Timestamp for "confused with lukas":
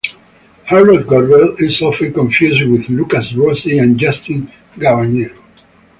2.11-3.33